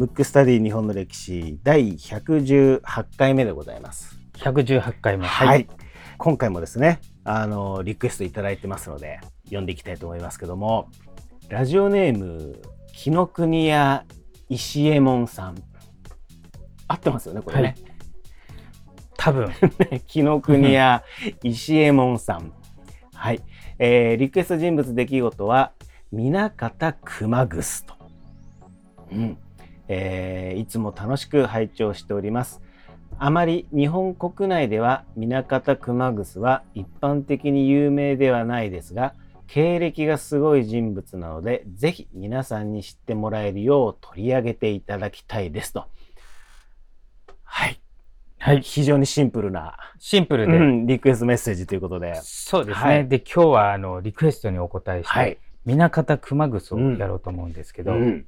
[0.00, 2.80] ムックスタディ日本の歴史第118
[3.18, 4.18] 回目でございます。
[4.38, 5.26] 118回目。
[5.26, 5.68] はい、
[6.16, 10.88] 今回もですね、あのリクエストいただいてますので読んでいきたいと思いますけども、
[11.50, 12.62] ラジオネーム
[12.94, 14.06] 紀ノ国屋
[14.48, 15.62] 石右衛門さん、
[16.88, 17.74] 合ってますよねこれね。
[19.18, 19.50] 多分。
[20.06, 21.04] 紀ノ国屋
[21.42, 22.54] 石右衛門さん。
[23.12, 23.42] はい、
[23.78, 25.72] えーリクエスト人物出来事は
[26.12, 27.94] 南方熊楠と。
[29.12, 29.38] うん。
[29.88, 32.60] えーいつも楽しく拝聴しております。
[33.18, 39.14] あまり日本国内では南方熊楠は一般的に有名ではないですが、
[39.46, 45.86] 経歴がすごい人物なので、ぜひ皆さんに知ってもらえるよう取り上げていただきたいですと。
[47.42, 47.80] はい。
[48.38, 48.62] はい。
[48.62, 50.56] 非常にシンプルな、シンプルで。
[50.56, 52.14] うん、リクエストメッセージということで。
[52.22, 52.84] そうですね。
[52.84, 55.36] はいで、今日はあのリクエストにお答えして、はい。
[55.66, 58.26] 南方熊楠をやろうと思うんですけど、うん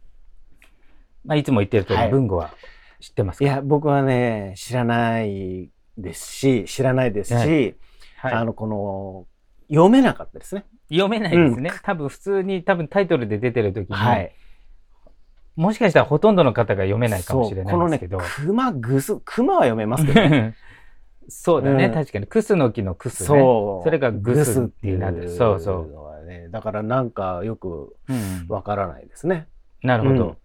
[1.24, 2.52] まあ、いつも言ってる通り、はい文吾は
[3.00, 3.44] 知ってますか？
[3.44, 7.76] いや、僕はね、知らないですし、知らないですし、はい
[8.16, 9.26] はいあの、この、
[9.68, 10.64] 読めなかったですね。
[10.88, 11.72] 読めないですね。
[11.82, 14.32] 多分普通に多分タイトルで出てる時に、はい。
[15.56, 18.20] もしかしたらほとんどの方が読めないかもしれないんですけど。
[18.20, 20.54] そうこのね、熊ぐす、熊は読めますけど、ね、
[21.28, 22.26] そうだね、うん確かに。
[22.26, 23.26] クスの木のクスね。
[23.26, 23.84] そう。
[23.84, 29.48] それがグスっていうなグスそうそうねだからなんかよくうんわからないですね。
[29.82, 30.28] なるほど。
[30.28, 30.36] うん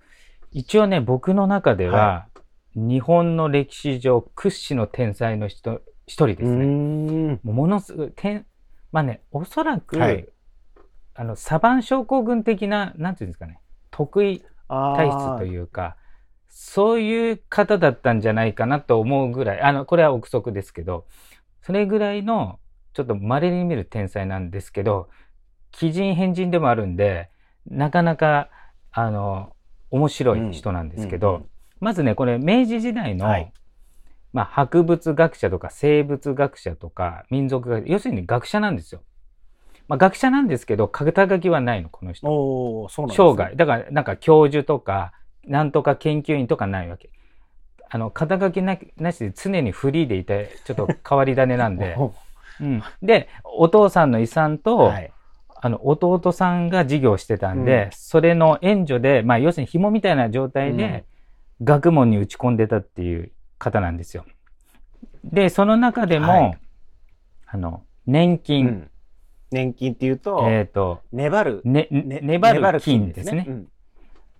[0.52, 2.28] 一応ね、僕の中では、は
[2.74, 6.66] 日本の歴史上屈指の天才の人一人ですね。
[6.66, 7.40] ん。
[7.44, 8.46] ものすごい、天
[8.92, 10.28] まあね、おそらく、はい
[11.16, 13.60] あの、サバン症候群的な、なんていうんですかね、
[13.92, 15.48] 得意体質とう。
[15.48, 15.98] いうか、
[16.48, 21.08] そういう方だったんじゃないかなと思うぐらい、あの、これは憶測ですけど、
[21.62, 22.60] それぐらいの、
[22.94, 25.10] ちょっと稀に見る天才なんですけど、
[25.72, 27.30] 奇人変人でもあるんで、
[27.70, 28.50] なかなか、
[28.92, 29.54] あの、
[29.92, 31.46] 面白い人なんですけど、うんうん
[31.80, 33.52] まずね、これ、明治時代の、はい
[34.34, 39.02] まあ、博物学者とか生物学者とか民族学要するに学者なんですよ。
[39.88, 42.28] まあ、学者なんですけど、肩書きはないの、この人。
[42.28, 43.56] おお、そうなんですね生涯。
[43.56, 45.14] だから、なんか教授とか、
[45.46, 47.10] なんとか研究員とかないわけ。
[47.90, 51.96] あの、肩書きななしで常にフリーでいて、ちょっと変わり種なんで。
[51.98, 52.14] お
[52.60, 55.12] うん、で、お父さんの遺産と、はい。
[55.62, 61.06] あの、弟さんが事業してたんで、うんそれの援助で、まあ、要するに紐みたいな状態で、
[61.64, 64.26] 学問に打ち込んでたっていう方なんですよ。
[65.24, 66.58] で、その中でも、はい
[67.48, 68.92] あの、年う金、ん
[69.50, 71.62] 年金っていうと、えっ、と、粘る。
[71.64, 73.46] ね、ね粘る菌ですね。
[73.48, 73.68] うん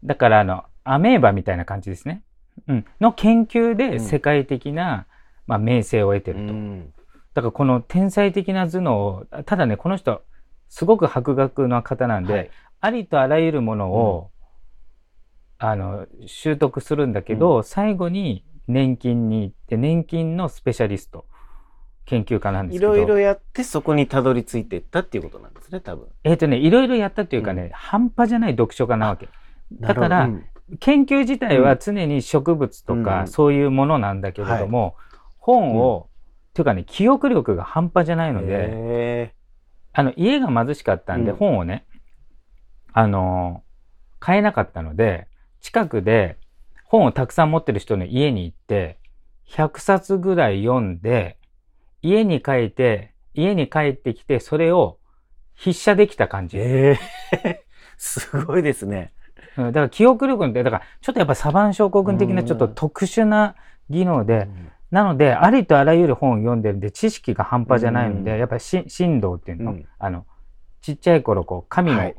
[0.04, 2.22] だから、あの、アメーバみたいな感じですね。
[2.68, 2.86] うん。
[3.02, 5.08] の研究うんで世界的な、
[5.48, 6.54] まあ、名声を得てると。
[6.54, 6.94] うん
[7.34, 10.24] だから、この天才的な頭脳を、ただね、この人、
[10.70, 12.52] すごく博学な方なんで、はい。
[12.80, 14.32] ありとあらゆるものを、
[15.58, 21.26] あの、習得するんだけど、最後に年金に行って、年金のスペシャリスト、
[22.06, 22.96] 研究家なんですけど。
[22.96, 26.08] いろいろやってそこにたどり着いていったっていうことなんですね、多分。
[26.24, 27.70] えっ、とね、いろいろやったというかね、うん。
[27.74, 29.30] 半端じゃない読書家なわけ。
[29.72, 30.30] だから
[30.80, 33.28] 研究自体は常に植物とか、うん。
[33.28, 34.96] そういうものなんだけれども、
[35.38, 36.10] 本を、
[36.54, 39.34] というかね、記憶力が半端じゃないので、へ
[39.98, 41.88] あの、家が貧しかったんで、うん本をね、
[42.94, 43.68] あのー
[44.20, 45.28] 買えなかったので、
[45.60, 46.38] 近くで
[46.86, 49.00] 本をたくさん持ってる人の家に行って、
[49.50, 51.38] 100冊ぐらい読んで、
[52.02, 55.00] 家に帰って、家に帰ってきて、それを
[55.56, 56.58] 筆写できた感じ。
[56.58, 57.58] ーへー
[57.98, 59.14] すごいですね。
[59.58, 63.56] うんだから記憶力って、だからちょっとやっぱサバン症候群的なうんちょっと特殊な
[63.90, 64.48] 技能で、
[64.92, 70.26] なので、ありとあらゆる本を読んでるんで、知識が半端じゃないので、うんやっぱりし神道っていうの、うんあの、
[70.82, 72.16] ちっちゃい頃、こう、神のはい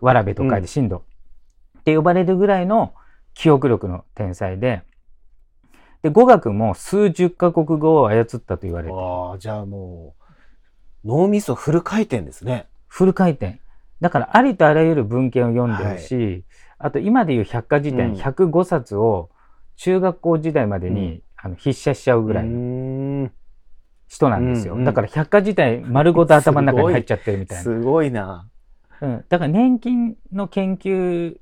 [0.00, 1.04] わらべと書いて神道
[1.78, 2.94] って呼ばれるぐらいの
[3.34, 4.82] 記憶力の天才で、
[6.02, 9.00] で、語学も数十カ国語を操ったと言われてる。
[9.00, 10.14] ああ、じゃあも
[11.04, 12.66] う、脳みそフル回転ですね。
[12.88, 13.60] フル回転。
[14.00, 16.44] だから、ありとあらゆる文献を読んでるし、
[16.78, 19.30] あと今でいう百科事典うん105冊を
[19.76, 23.30] 中学校時代までに、うんあの筆写しちゃうぐらいの
[24.06, 24.74] 人なんですよ。
[24.74, 27.62] うんうんだから百科事典丸ごと頭の中に入っちゃってるみたいな。
[27.64, 28.48] すごいな。
[29.00, 31.36] うん、だから年金の研究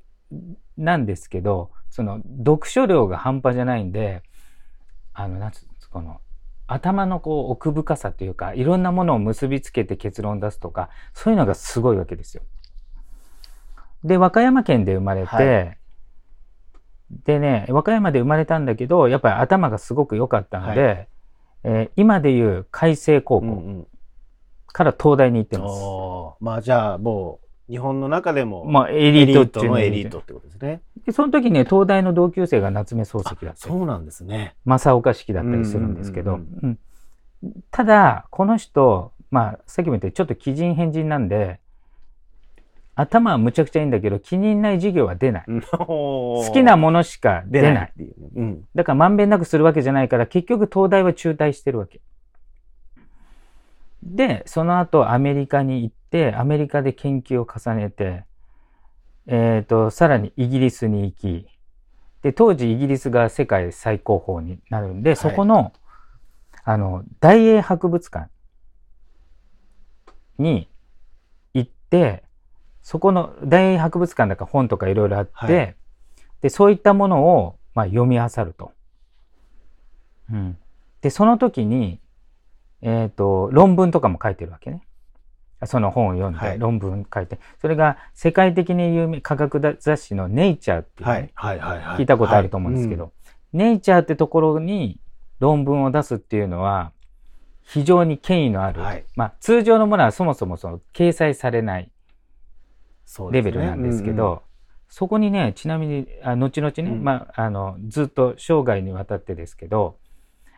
[0.79, 4.23] なんですけど、その読書量が半端じゃないんで、
[5.13, 6.21] あの、なんつこの、
[6.67, 12.43] 頭のこう奥深さというか、いろんなものを結びつけて結論出すとか、そういうのがすごいわけですよ。
[14.05, 15.75] で、和歌山県で生まれて、は
[17.25, 20.89] でね、和歌山で生まれたんだけど、やっぱり頭がすごく良かったので、は
[21.65, 23.87] えー今でいう海星高校うんうん。
[24.73, 25.73] から東大に行ってます。
[25.83, 26.45] おー。
[26.45, 30.19] まあじゃあもう日本の中でも、まあ、エエリートのエリート。
[30.19, 30.81] ってことですね。
[31.07, 34.57] でその時ね、東大の同級生が夏目漱石だったり、そうなんですね。
[34.65, 36.79] 正岡式だったりするんですけど、うんうん
[37.71, 41.61] ただ、この人、まあ、さっきも言ったようにちょっと奇人変人なんで、
[42.95, 45.45] 頭はむちゃくちゃいいんだけど、気に入んない授業は出ない。
[45.47, 47.93] 好好きなものしか出ない。
[48.37, 48.65] うん。
[48.75, 52.01] だからまんべんなくするわけじゃないから、結局東大は中退してるわけ。
[54.03, 58.25] で、その後アメリカに行って、アメリカで研究を重ねて、
[59.27, 61.47] えっ、と、さらにイギリスに行き、
[62.23, 65.73] で、当時イギリスが世界最高峰になるんで、いそこの、
[66.65, 68.31] あの、大英博物館
[70.39, 70.69] に
[71.55, 72.25] 行って、
[72.83, 75.77] そこの大英博物館だから本とかいろいろあって、はい
[76.41, 78.73] で、そういったものを、まあ、読み漁ると。
[80.33, 80.59] うん。
[81.03, 82.01] で、その時に、
[82.83, 84.83] えっ、と、論文とかも書いてるわけね。
[85.67, 87.39] その本を読んで、はい論文書いて。
[87.61, 91.31] それが世界的に有名、科学雑誌のネイチャーっていうね、はい。
[91.35, 91.59] はい。
[91.59, 91.85] はい。
[91.85, 91.99] はい。
[91.99, 93.13] 聞いたことあると思うんですけど、はい。
[93.53, 94.99] ネイチャーってところに
[95.39, 96.93] 論文を出すっていうのは、
[97.63, 101.93] 非常に権威のある、はいまあ通常のものはそもそもその掲載されない
[103.31, 104.43] レベルなんですけど、、
[104.89, 109.97] そこにね、ちなみに、あ後々ね、うんまあ、あの、ずっと生涯にわたってですけど、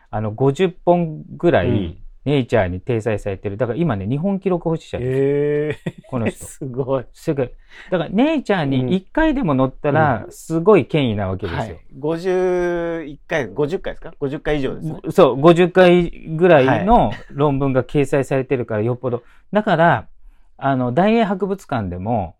[0.09, 3.57] あの、50本ぐらい、うんネイチャーに掲載されてる。
[3.57, 5.79] だから今ね、日本記録保持者です。
[5.85, 6.37] ええこの人。
[6.47, 7.05] すごい。
[7.11, 7.51] 世界
[7.91, 11.59] だから、ネイチャーに1回でも載ったら、すごい権威なわけですよ。
[11.59, 11.79] はい。
[11.99, 14.99] 51回、50回ですか ?50 回以上ですね。
[15.09, 19.23] そう、50回ぐらいの論文が掲載されてるからよっぽど。
[19.51, 20.07] だから、
[20.55, 22.35] あの、大英博物館でも、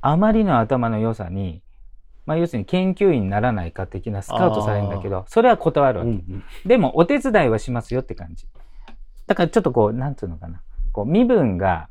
[0.00, 1.62] あまりの頭の良さに、
[2.26, 6.10] まあ、要するに研究員にならないか的なスカウトされるんだけど、それは断るわけ。
[6.10, 8.46] うんでも、お手伝いはしますよって感じ。
[9.26, 10.60] だからちょっとこう、なんつうのかな。
[10.92, 11.88] こう、身分が、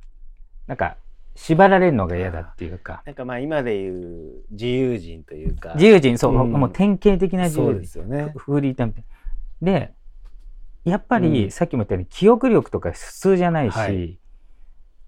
[0.68, 0.98] なんか、
[1.36, 3.04] 縛られるのが嫌だっていうか。
[3.06, 5.74] なんかまあ今で言う自由人というか。
[5.75, 7.88] 自由人、そう、うんもう典型的な自そうで由人。
[7.88, 8.33] すよね。
[8.36, 8.94] フーリータイム
[9.62, 9.94] で、
[10.83, 14.18] やっぱり、うんさっきも言ったように記憶力とか普通じゃないし、はい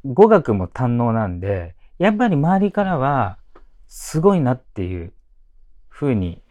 [0.05, 3.37] 語学も堪能なんで、やっぱり周りからは、
[3.87, 5.13] すごいなっていう
[5.89, 6.41] ふうに、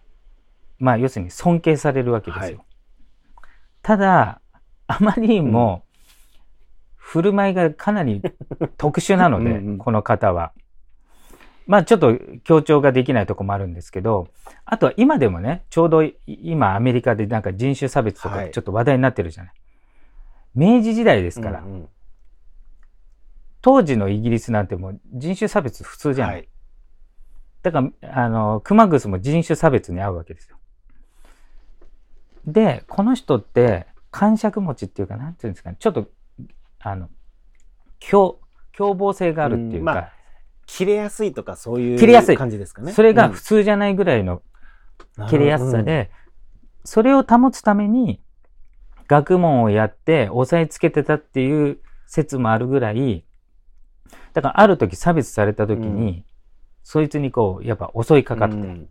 [0.79, 2.59] まあ要するに尊敬されるわけですよ。
[2.59, 2.69] はい
[3.89, 4.43] ただ、
[4.87, 5.83] あまりにも、
[6.97, 8.21] 振る舞いがかなり
[8.77, 10.53] 特殊なので、うんうんこの方は。
[11.67, 14.29] まあちょっと強調ができないとこもあるんですけど、
[14.67, 19.53] あとは今でもね、ちょうどい今アメリカでなんか人種差別とはいかちょっと話題になってるじゃない。
[20.55, 21.89] 明治時代ですから、うんうん
[23.60, 26.34] 当時のイギリスなんてもう人種差別普通じゃない。
[26.37, 26.49] はい。
[27.62, 30.56] だから、あの、熊楠も人種差別に合うわけですよ。
[32.46, 36.08] で、この人って、感触持ちっていうか、なんていうんですかね、ちょっと、
[36.78, 37.10] あの、
[37.99, 38.40] 凶、
[38.72, 40.12] 凶暴性があるっていうか、うんまあ
[40.69, 42.93] 切れやすいとかそういう切れやすい感じですかね。
[42.93, 44.43] それが普通じゃないぐらいの
[45.31, 46.10] 切れやすさで、
[46.84, 48.20] それを保つために、
[49.08, 53.25] 学問をやって押さえつけてたっていう説もあるぐらい、
[54.32, 56.32] だからある時差別された時に、う
[56.82, 58.88] そいつにこう、やっぱ襲いかかって、うん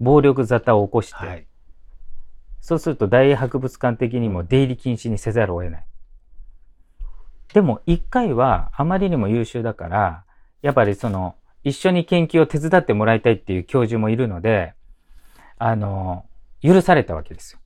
[0.00, 1.46] 暴力沙汰を起こして、はい。
[2.60, 5.86] そうすると大英博物館的にも出入り禁止にせざるを得ない。
[7.52, 10.24] でも一回はあまりにも優秀だから、
[10.62, 14.74] やっぱりその、一緒に研究を手伝ってもらいたいっていう教授もいるので、
[15.58, 16.24] あの、
[16.62, 17.60] 許されたわけですよ。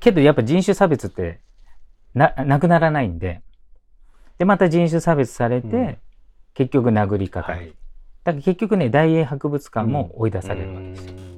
[0.00, 1.40] けどやっぱ人種差別って
[2.14, 3.42] な、なくならないんで、
[4.38, 5.98] で、また人種差別されて、うん
[6.54, 7.58] 結局殴りかかる。
[7.58, 7.68] はい。
[7.68, 7.76] だか
[8.24, 11.06] ら結局ね、大英博物館も追い出されるわけです。
[11.06, 11.28] うん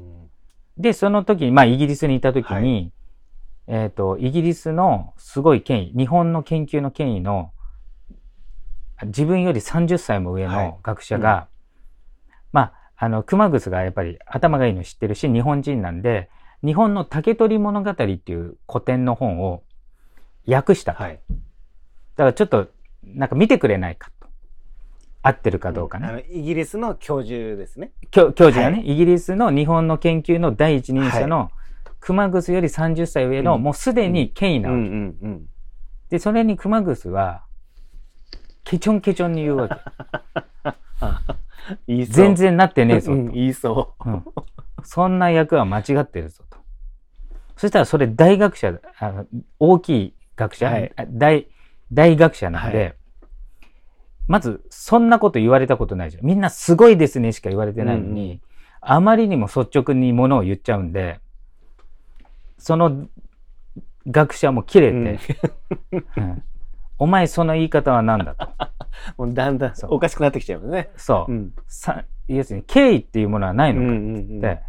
[0.81, 2.93] で、その時に、まあ、イギリスにいた時に、
[3.67, 7.53] えっ、と、イギリスのすごい権威、日本の研究の権威の、
[9.05, 11.49] 自分より30歳も上はいの学者が、
[12.53, 16.31] まあ、あの、熊楠がやっぱり頭がいいの知ってるし、日本人なんで、
[16.65, 19.63] 日本の竹取物語っていう古典の本を
[20.47, 21.03] 訳したと。
[21.03, 21.21] はい。
[21.31, 21.37] だ
[22.17, 22.69] からちょっと、
[23.05, 24.29] なんか見てくれないかと。
[25.23, 26.07] 合ってるかどうかね。
[26.07, 27.93] あのイギリスの教授ですね。
[28.11, 31.51] 教教授がね、はイギリスの日本の研究の第一人者の
[32.01, 35.47] 熊楠より30歳上の、うんもうすでに権威うなんわけ、うんうん。
[36.09, 37.45] で、それに熊楠は、
[38.65, 39.77] ケチョンケチョンに言うわけ。
[41.87, 44.25] 言いそう全然なってねえぞと、うん言いそうん
[44.83, 46.59] そんな役は間違ってるぞと。
[47.57, 49.27] そしたらそれ大学者、あの
[49.59, 51.49] 大きい学者、はいあ大、
[51.93, 52.95] 大学者なんで、はい
[54.29, 56.25] まず、そんなこと言われたことないじゃん。
[56.25, 58.41] みんなすごいですねしか言われてないのに、うんう
[58.81, 61.19] あまりにも率直にものを言っちゃうんで、
[62.57, 63.09] その
[64.07, 65.19] 学者も切れう。
[65.19, 65.19] て、
[66.17, 66.43] うん
[67.01, 68.49] お前その言い方は何だと。
[69.19, 70.91] もうだんだんそうおかしくなってきちゃうよね。
[70.97, 71.35] そうう。
[71.35, 71.53] ん。
[71.67, 74.61] さ要するに敬意っていうものはないのかうんうんって、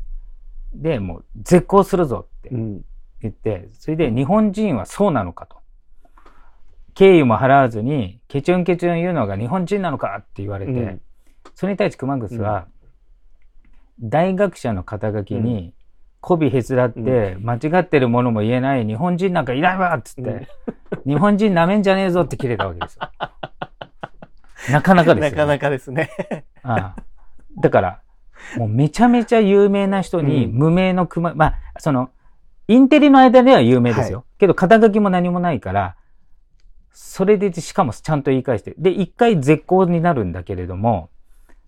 [0.73, 2.61] で、もう絶交するぞってうん。
[2.61, 2.81] うん。
[3.21, 5.60] 言って、それで日本人はそうなのかと。
[6.93, 11.01] 敬意も払わずに、ケチュンケチュン言うのが日本人なのかって言われて、うん。
[11.55, 12.67] それに対して熊楠は、
[13.99, 15.73] 大学者の肩書きに、
[16.21, 20.47] 媚びへつらって、間違ってるものも言えない日本人なんかいないわっつって、
[21.05, 23.09] 日本人なめんじゃねえぞって切れたわけですよ。
[24.71, 26.09] なかなかですよ、なかなかですね。
[26.61, 26.95] ああ。
[27.59, 28.01] だから、
[28.57, 30.53] もうめちゃめちゃ有名な人にうん。
[30.53, 32.11] 無名の熊、まあ、その、
[32.67, 34.25] インテリの間では有名ですよ。
[34.37, 35.95] けど肩書きも何もないから、
[36.91, 38.75] それでしかもちゃんと言い返して。
[38.77, 41.09] で、一回絶好になるんだけれども、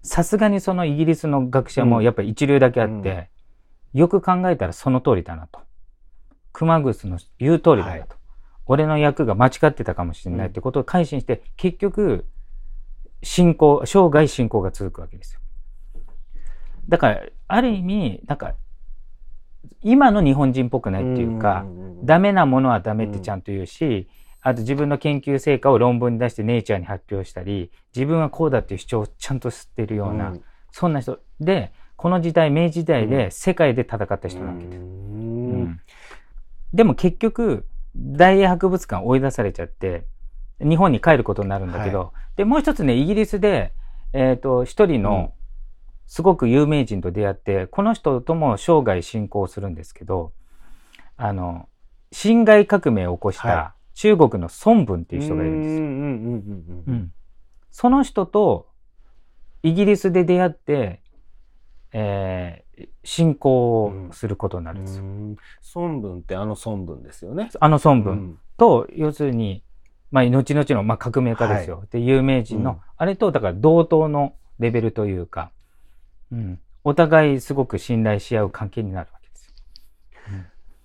[0.02, 3.30] さすがにそのイギリスの学者もやっぱり一流だけあって、
[3.94, 5.60] よく考えたらその通りだなと。
[6.52, 7.98] 熊楠の言う通りだなと。
[7.98, 8.08] はい
[8.66, 12.26] 俺の役が間違ってたかもしれないってことを改心して、結局、
[13.22, 15.40] 信仰、生涯信仰が続くわけですよ。
[16.88, 18.56] だから、ある意味、なんか、
[19.82, 24.08] 今の日本人っぽくないっていうか、んダメなものはダメってちゃんと言うし、
[24.46, 30.42] あと自分の研究成果を論文に出してネイチャーに発表したり、自分はこうだっていう主張をちゃんと知っているような、ん。
[30.72, 34.78] そんな人で、この時代、明治時代で世界で戦った人なわけです。
[34.78, 35.62] ううん。
[35.64, 35.82] ん。
[36.74, 40.08] でも結局、大英博物館追い出されちゃって、
[40.60, 43.72] 日本に帰ることになるんだけど、で、もう一つね、イギリスで、
[44.12, 45.04] えっ、と、一人うん。
[45.04, 45.34] の、
[46.06, 50.34] すごく有名人と出会って、この人とも生涯信仰するんですけど、
[51.16, 51.70] あの、
[52.12, 56.96] 辛亥革命を起こしはた中国の孫文っていう人がいるんですよ。
[57.72, 58.68] その人と
[59.64, 61.02] イギリスで出会って、
[61.92, 62.64] えー
[63.04, 65.04] 信仰をすることになるんですよ。
[65.04, 65.38] うん
[65.76, 67.52] 孫文ってあの孫文ですよね。
[67.60, 69.64] あの孫文うんと、要するに、
[70.12, 71.86] まあ、後々の、まあ、革命家ですよ。
[71.92, 75.52] で、有名人の、うんあれと、だから同等のレベルというか、
[76.32, 76.60] うん。
[76.84, 79.54] お互いすごく信頼し合う関係になるわけですよ。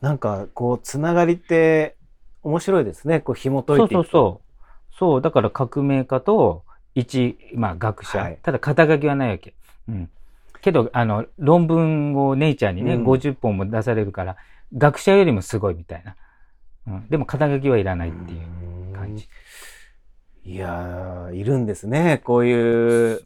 [0.00, 1.96] なんかこうつながりって
[2.42, 3.20] 面白いですね。
[3.20, 4.04] こう紐解そいうていくと。
[4.04, 4.96] そうそう。
[4.98, 6.64] そう、だから革命家と
[6.94, 8.18] 一、まあ学者。
[8.18, 9.54] はいただ肩書きはないわけ。
[9.88, 10.10] うん。
[10.60, 14.36] けど、あの、論文をネイチャーにね、うん50本も出されるから、
[14.76, 16.16] 学者よりもすごいみたいな。
[16.86, 17.08] うん。
[17.08, 19.28] でも肩書きはいらないっていう感じ。
[20.44, 22.22] いやーいるんですね。
[22.24, 23.22] こういう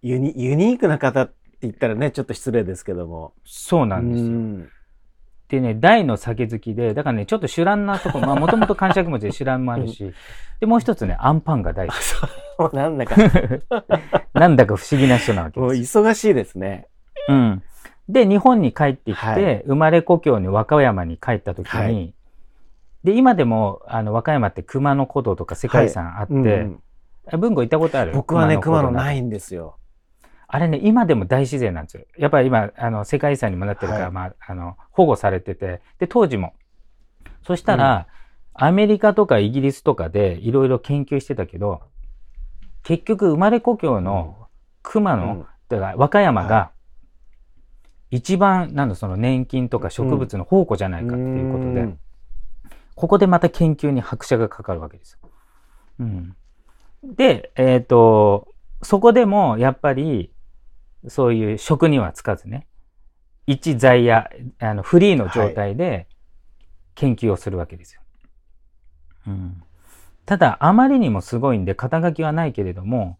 [0.00, 3.34] ユニユニークな方って言ったらねちょっと失礼ですけども。
[3.44, 4.24] そうなんです
[4.64, 4.73] よ。
[5.58, 10.12] うんでね、大の酒好きで、だからね、ちょっと酒乱なとこ、まあもともと感触持ちで酒乱もあるし、
[10.60, 11.96] で、もう一つね、アンパンが大好あ
[12.56, 13.18] そうなんだかき。
[14.34, 16.04] なんだか不思議な人なわけもうですよ。
[16.04, 16.86] 忙しいですね。
[17.28, 17.62] うん。
[18.08, 22.14] で、日本に帰ってきて、はい生まれ故郷に和歌山に帰った時に、はい
[23.04, 26.80] で、今でも、あの、和歌山って熊野古道とか世界遺産あって、うんうん
[27.38, 28.12] 文庫行ったことある？
[28.12, 29.76] 僕はね熊野ないんですよ。
[30.46, 32.04] あれね、今でも大自然なんですよ。
[32.18, 36.54] やっぱり今、あの、世界遺産にもなってるから、はいまあ、あの、保護されてて、で、当時も。
[37.42, 38.06] そしたら、
[38.54, 41.82] アメリカとかイギリスとかでいろいろ研究してたけど、
[42.82, 44.48] 結局生まれ故郷の
[44.82, 46.70] 熊野、うんだから和歌山はが、
[48.10, 51.98] 一番、なんだ、その年金とか植物の宝庫じゃないかっていうことで、うん
[52.94, 55.30] ここでまた研究に拍車がかかるわけですよ。
[56.00, 56.36] うん。
[57.02, 58.48] で、えっ、と、
[58.82, 60.30] そこでもやっぱり、
[61.08, 62.66] そういう職にはつかずね、
[63.46, 64.24] 一在野、
[64.58, 66.08] あの、フリーの状態で
[66.94, 68.00] 研究をするわけですよ。
[69.26, 69.62] うん。
[70.24, 73.18] ただ、あまりにもすごいんで、肩書きはないけれども、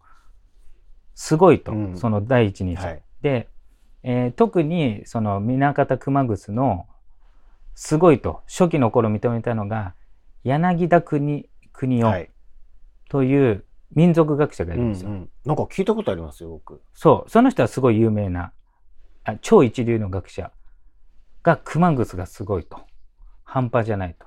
[1.13, 2.87] すごいと、うんその第一人者。
[2.87, 3.47] はいで、
[4.03, 6.85] えー特にその南方熊楠の
[7.73, 9.95] すごいと初期の頃認めたのが
[10.43, 12.29] 柳田国国夫はい。
[13.09, 15.09] という民族学者がいるんですよ。
[15.09, 16.81] うんうんなんか聞いたことありますよ僕。
[16.93, 18.51] そう、その人はすごい有名な
[19.23, 20.51] あ超一流の学者
[21.43, 22.79] が熊楠がすごいと。
[23.43, 24.25] 半端じゃないと。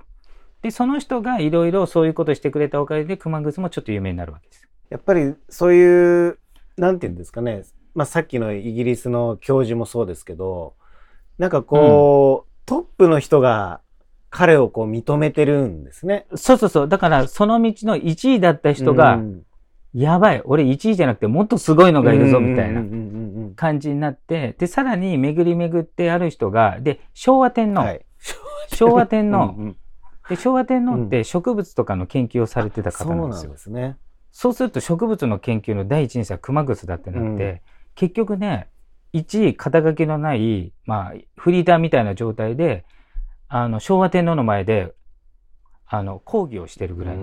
[0.63, 4.69] で、その人がいろいろそういうことをしてくれたおかげで熊楠もちょっと有名になるわけです。
[4.91, 6.39] やっぱりそういう
[6.77, 7.65] なんていうんですかね。
[7.95, 10.75] まあさっきのイギリスの教授もそうですけど、
[11.37, 13.81] なんかこう、トップの人が
[14.31, 16.27] 彼をこう認めてるんですね。
[16.35, 16.89] そうそうそう。
[16.89, 19.43] だからその道の1位だった人が、うん
[19.95, 22.83] やばい、俺1位じゃなくてもっとすごいのがいるぞみたいな。
[23.57, 28.07] 感じになって、で、さらに巡り巡ってある人が、で、昭和天皇、はい。
[28.69, 29.77] 昭和天皇、うんうん。
[30.29, 33.53] で、昭和天皇って植物とかの研究をされてた方なんですよ。
[33.53, 33.97] ですね。
[34.31, 37.61] そうすると植物の研究の第一人者は熊楠だってなって、うん。
[37.95, 38.69] 結局ね、
[39.15, 42.85] 1位肩書きのない、まあ、フリーターみたいな状態で、
[43.49, 44.95] あの、昭和天皇の前で、
[45.87, 47.17] あの、講義をしてるぐらい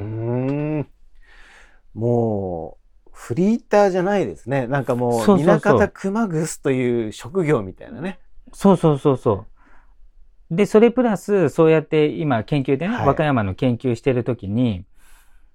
[1.95, 4.67] もうフリーターじゃないですね。
[4.67, 5.91] なんかもう、そうそうそう。
[5.93, 8.19] 熊楠という職業みたいなね。
[8.53, 9.45] そうそうそうそ
[10.51, 10.55] う。
[10.55, 13.07] で、それプラス、そうやって今研究でね、はい。
[13.07, 14.85] 和歌山の研究してるときに、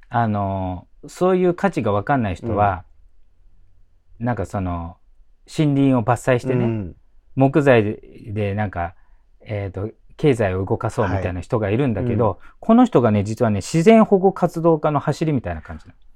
[0.09, 2.85] あの、そういう価値がわかんない人は、
[4.19, 4.97] なんかその、
[5.47, 6.97] 森林を伐採してね、うん。
[7.37, 8.01] 木材で
[8.33, 8.95] でなんか、
[9.43, 16.10] えっ、と、経済を動かそうみたいな人がいるんだけど、この人がね、実はね、自然保護活動家の走りみたいな感じなへー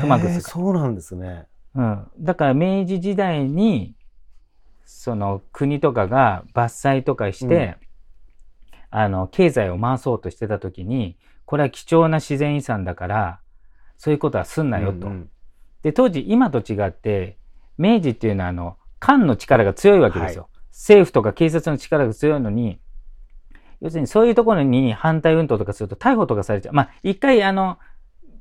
[0.00, 1.46] 熊楠がそうなんですね。
[1.74, 1.82] の。
[1.82, 2.24] うん。
[2.24, 3.94] だから明治時代に、
[4.84, 7.76] その国とかが伐採とかして、
[8.90, 11.16] あの、経済を回そうとしてた時に、
[11.46, 13.40] これは貴重な自然遺産だから、
[13.96, 15.06] そういうことはすんなよと。
[15.06, 15.30] うんうん
[15.84, 17.36] で、当時、今と違って、
[17.76, 20.48] 明治っていうのは、あの、官の力が強いわけですよ。
[20.72, 22.80] 政府とか警察の力が強いのに、
[23.82, 26.72] 要するにそういうところに反対運動とかすると逮捕とかされちゃう。
[26.72, 27.78] まあ、一回、あの、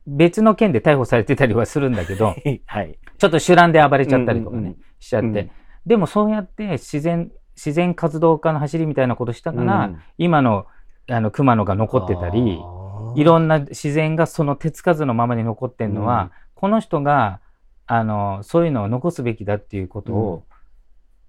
[0.06, 2.98] 別の件で逮捕されてたりはするんだけど、 はい。
[3.18, 4.78] ちょっと酒乱で暴れちゃったりとかね、うんうんうん。
[5.00, 5.28] しちゃって。
[5.28, 5.52] うん。
[5.86, 9.98] でもそうやって自然、自然活動家の走りみたいなことしたから、うん。
[10.18, 10.66] 今の、
[11.10, 12.62] あの、熊野が残ってたり、
[13.16, 17.40] いろんな自然がその手つかずのままに残ってるのは、この人が、
[17.86, 20.46] あの、そういうのを残すべきだっていうことを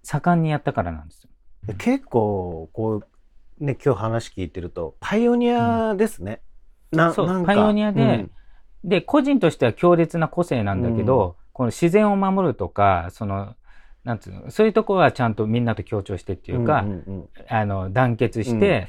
[0.03, 1.31] 盛んにやったからなんですよ。
[1.67, 3.03] で結構、こ
[3.61, 6.41] う、ね、今日話聞いてると、パイオニアですね。
[6.93, 7.47] なそうなんか。
[7.47, 8.31] パイオニアでうん
[8.85, 13.55] で、個人としては強烈な個性なんだけど、この自然を守るとか、その、
[14.05, 18.89] なんつうの、そういうところはちゃんとみんなと協調してっていうか、んんあの、団結して、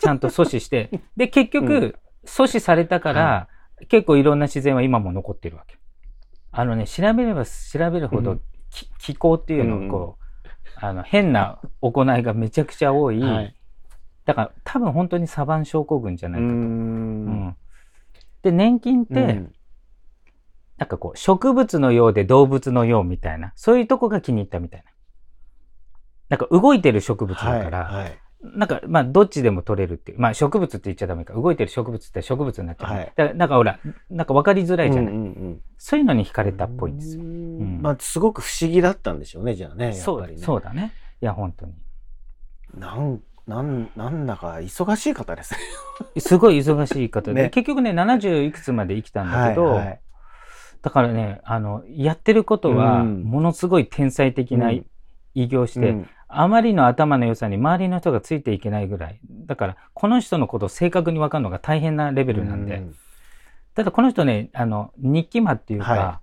[0.00, 1.94] ちゃんと阻止して、 で、結局、うん。
[2.24, 3.48] 阻止されたから、
[3.88, 5.76] 結構いろんな自然は今も残ってるわけ。
[6.52, 8.38] あのね、調べれば調べるほど、
[8.98, 10.22] 気候っていうのをこう、
[10.76, 13.20] あの、変な行いがめちゃくちゃ多い。
[13.20, 13.56] はい。
[14.24, 16.54] だから多分本当にサバン症候群じゃうないかと。
[16.54, 17.26] うん。
[17.26, 17.56] ん
[18.42, 19.52] で、年金って、うん
[20.78, 24.90] なんかこう、植物のようで動物のようみたいな、そういうとこが気に入ったみたいな。
[26.28, 30.18] なんか動いてる植物だから、はいはいなんか、まあ、どっちでも取れるっていう。
[30.18, 31.32] まあ、植物って言っちゃダメか。
[31.32, 33.78] 動いてる植物って植物になっちゃうね、はいだからなんかほら、
[34.10, 35.14] なんか分かりづらいじゃない。
[35.14, 37.22] うんうんうんそういうのに惹かれたっぽいんですよ。
[37.22, 39.86] うんまあ、すごく不思議だったんでしょうね、じゃあね。
[39.86, 40.42] やっそうだぱりね。
[40.42, 40.92] そうだね。
[41.20, 41.74] いや、本当に。
[42.74, 45.54] なん、なん、なんだか忙しい方です。
[45.54, 46.20] ね。
[46.20, 47.50] すごい忙しい方で、ね。
[47.50, 50.00] 結局ね、70いくつまで生きたんだけど、はいはい。
[50.82, 53.22] だからね、あの、やってることは、うん。
[53.22, 54.86] ものすごい天才的なうん。
[55.34, 56.08] 偉業して、うん。
[56.28, 59.20] あまりの頭の良さに周りの人がついていけないぐらい。
[59.46, 62.76] だから、この人のことを正確に分かるのが大変なレベルなんで。
[62.76, 62.96] うん。
[63.74, 66.20] ただこの人ね、あの、日記魔っていうか、は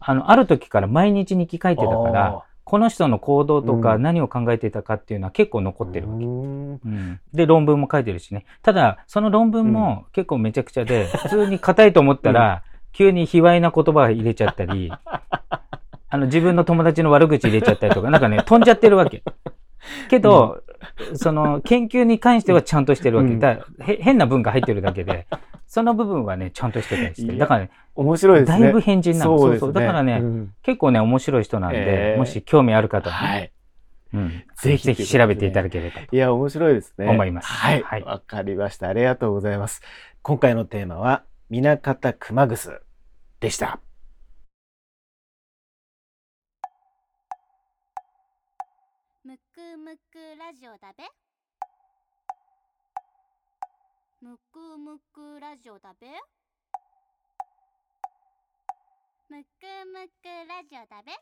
[0.00, 6.24] あの、ある時から毎日日記書いてたからあ、この人の行動とかうん何を考えていたかっていうのは結構残ってるわけ。
[6.24, 8.44] うんうんで、論文も書いてるしね。
[8.62, 19.24] ただ、その論文も結構めちゃくちゃで、普通に硬いと思ったら、急に卑猥な言葉入れちゃったり、あの、自分の友達の悪口入れちゃったりとか、なんかね、飛んじゃってるわけ。
[20.08, 20.62] けど、
[21.14, 23.30] その、研究に関してはちゃんとしてるわけ。
[23.30, 25.26] うんだ変な文が入ってるだけで、
[25.66, 27.36] その部分はね、ちゃんとしてたりして。
[27.36, 28.60] だからね、面白いですね。
[28.60, 29.38] だいぶ変人なの。
[29.38, 29.72] そうですそう。
[29.74, 33.52] だからね、うん結構ね、面白い人なんで、えーもし興味ある方はね、はい。
[34.12, 36.16] うん、ぜひぜひ調べていただければと。
[36.16, 37.06] いや、面白いですね。
[37.06, 37.82] 思いますはい。
[37.82, 38.88] はいわ、かりました。
[38.88, 39.82] ありがとうございます。
[40.22, 42.80] 今回のテーマは、南方熊楠
[43.38, 43.80] でした。
[49.22, 51.04] むくむくラジオだべ
[54.22, 56.06] むくむくラジオだべ
[59.30, 59.46] むく
[59.86, 61.12] むくラジオだべ。